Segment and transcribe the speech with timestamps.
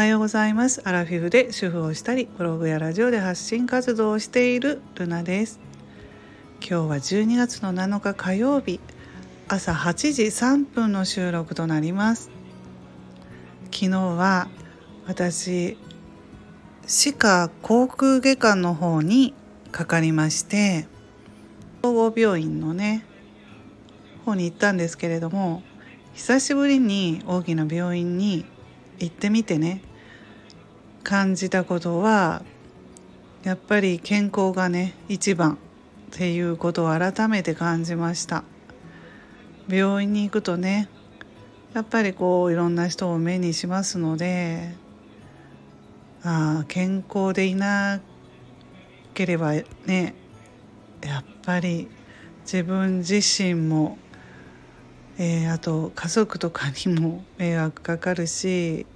[0.00, 0.80] はようございます。
[0.86, 5.60] アラフィフで主婦をしたりブログやラジオで発信活動をしているルナです。
[6.66, 8.80] 今日は12月の7日火曜日。
[9.46, 12.30] 朝8時3分の収録となります。
[13.64, 14.48] 昨日は
[15.06, 15.76] 私
[16.86, 19.34] 歯科口腔外科の方に
[19.70, 20.86] かかりまして
[21.82, 23.04] 総合病院のね
[24.24, 25.62] 方に行ったんですけれども
[26.14, 28.46] 久しぶりに大きな病院に
[28.98, 29.82] 行ってみてね
[31.02, 32.42] 感じたことは
[33.42, 35.56] やっぱり健康がね一番っ
[36.10, 38.44] ていうことを改めて感じました。
[39.68, 40.88] 病院に行くとね
[41.74, 44.74] やっぱりこういろんな人を目にしますので
[46.22, 48.00] ああ健康でいな
[49.14, 49.52] ければ
[49.86, 50.14] ね
[51.02, 51.88] やっぱり
[52.42, 53.96] 自分自身も
[55.22, 58.86] えー、あと家族とかにも迷惑かかるし、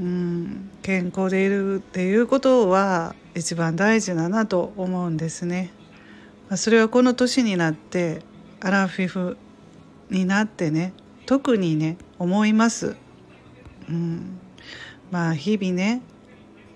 [0.00, 5.72] うん、健康でいるっていうことは一番大事だなと思うんですね。
[6.56, 8.22] それはこの年になって
[8.60, 9.36] アラフィフ
[10.10, 10.92] になってね
[11.26, 12.96] 特にね思います。
[13.88, 14.38] うん、
[15.10, 16.02] まあ日々ね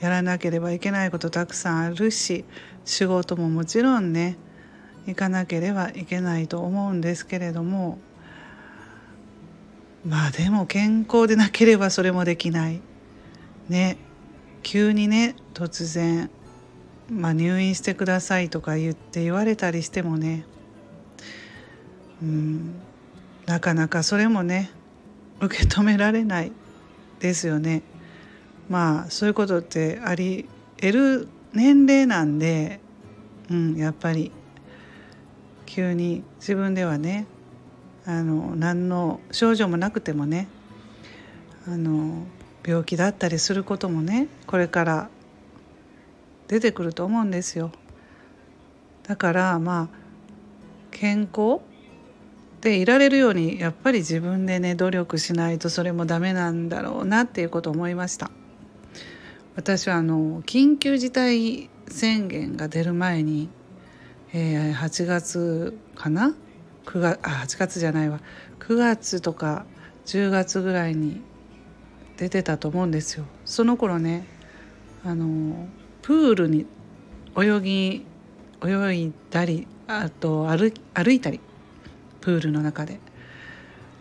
[0.00, 2.44] やらなければいけないことたくさんあるし
[2.84, 4.36] 仕事ももちろんね
[5.06, 7.98] 行かなければいけないと思うんですけれども
[10.04, 12.80] まあでも健康でなければそれもできない
[13.68, 13.96] ね
[14.62, 16.30] 急にね突然、
[17.10, 20.44] まあ、入院してくださいとか言って言われたりしてもね
[22.22, 22.74] うん
[23.46, 24.70] なかなかそれもね
[25.40, 26.52] 受け止められない
[27.18, 27.82] ですよね。
[28.68, 32.80] まあそういうことってあり得る年齢なんで、
[33.50, 34.30] うん、やっぱり
[35.66, 37.26] 急に自分ではね
[38.04, 40.48] あの何の症状もなくてもね
[41.66, 42.24] あの
[42.64, 45.08] 病気だったりすることもねこれから
[46.48, 47.72] 出てくると思うんですよ。
[49.04, 50.02] だからまあ
[50.90, 51.60] 健康
[52.60, 58.30] でいられるようにやっぱり自分でね努力しないとそれもダメなんだろうなっていうこと思いました。
[59.56, 63.48] 私はあの緊急事態宣言が出る前に、
[64.32, 66.34] えー、8月かな
[66.86, 68.20] ？9月あ8月じゃないわ
[68.60, 69.66] 9月とか
[70.06, 71.20] 10月ぐらいに
[72.22, 73.24] 出てたと思うんですよ。
[73.44, 74.24] その頃ね
[75.04, 75.66] あの
[76.02, 76.66] プールに
[77.36, 78.06] 泳ぎ
[78.64, 81.40] 泳いだりあと歩歩いたり
[82.20, 83.00] プールの中で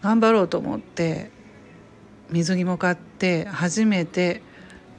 [0.04, 1.32] 頑張ろうと思って
[2.30, 4.44] 水着も買って初めて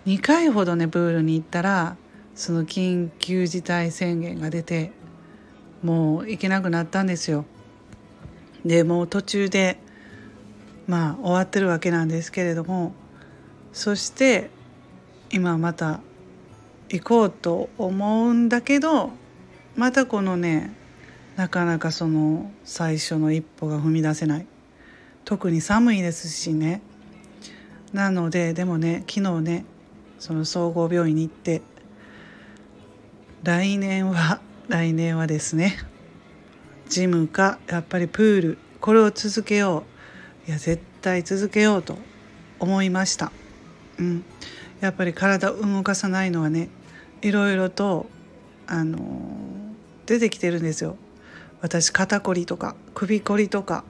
[0.07, 1.97] 2回ほどねプールに行ったら
[2.35, 4.91] その緊急事態宣言が出て
[5.85, 7.45] もう行けなくなったんですよ。
[8.65, 9.79] でもう途中で
[10.89, 12.95] まあ終わってるわけなんですけれども
[13.73, 14.51] そして
[15.31, 16.01] 今また
[16.91, 19.11] 行こうと思うんだけど
[19.77, 20.73] またこのね
[21.37, 24.47] なかなかその最初の一歩が踏み出せない。
[25.25, 26.83] 特に寒いですしね。
[27.93, 29.65] なのででもね昨日ね
[30.19, 31.63] その総合病院に行って
[33.43, 35.77] 来年は 来年はですね
[36.89, 39.85] ジムかやっぱりプールこれを続けよ
[40.47, 40.49] う。
[40.49, 41.97] いや絶対続けようと
[42.59, 43.33] 思いました。
[44.03, 44.25] うん、
[44.81, 46.69] やっぱり体を動かさないのはね
[47.23, 48.07] いろいろと
[48.67, 48.99] あの
[50.07, 50.97] 出てきてるんですよ。
[51.61, 53.85] 私肩こりとか首こりとか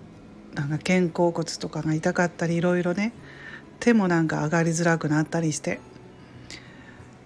[0.54, 3.14] なんか肩甲骨とかが痛かったりいろいろね
[3.80, 5.80] 手もなんか上がりづらくなったりして、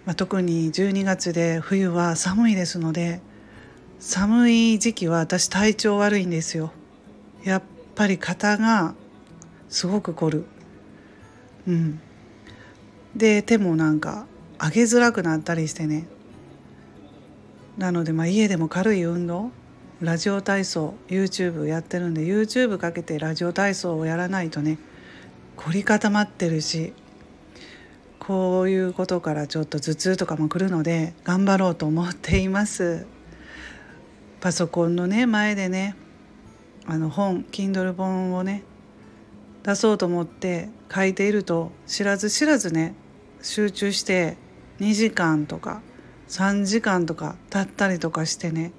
[0.05, 3.21] まあ、特に12月で冬は寒いですので
[3.99, 6.71] 寒い時期は私体調悪いんですよ。
[7.43, 7.63] やっ
[7.97, 8.95] ぱり肩が
[9.69, 10.45] すごく凝る。
[11.67, 12.01] うん。
[13.17, 14.27] で手もなんか
[14.63, 16.07] 上げづらくなったりしてね
[17.79, 19.51] なのでまあ家でも軽い運動
[20.01, 24.79] ラジオ体操 YouTube やってるんで YouTube かけてラジオ体操をやらないとね
[25.57, 26.93] 凝り固まってるし
[28.19, 33.07] こういうことからちょっと頭痛とかも来るので頑張ろうと思っています。
[34.41, 35.97] パソコンのね前でね
[36.87, 38.65] あの本 Kindle 本をね
[39.63, 42.95] 出そうと思って書いていると知らず知らずね
[43.43, 44.37] 集中して
[44.81, 45.83] 2時間とか
[46.29, 48.73] 3時間とか経ったりとかしてね。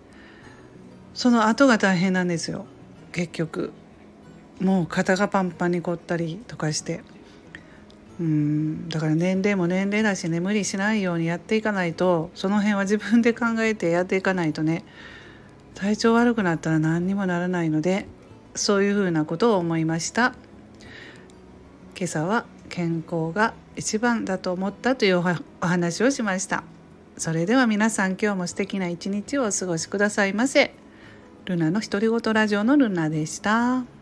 [1.14, 2.66] その後が大変なんですよ。
[3.12, 3.72] 結局。
[4.60, 7.02] もう肩がパンパンに凝ったりとかして。
[8.20, 8.90] うん。
[8.90, 14.84] だから年齢も年齢だしね無理しないようにやっていかないとその辺は自分で考えてやっていかないとね。
[15.74, 18.08] 体調悪くなったら何にもならないので
[18.56, 20.34] そういうふうなことを思いました。
[21.96, 22.46] 今朝は
[22.78, 25.18] 健康が一番だと思ったという
[25.62, 26.64] お話をしました
[27.18, 30.76] それでは皆さん今日も素敵な一日をお過ごしくださいませ
[31.46, 33.97] ルナの独り言ラジオのルナでした。